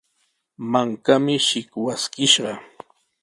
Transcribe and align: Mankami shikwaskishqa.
Mankami 0.71 1.35
shikwaskishqa. 1.47 2.51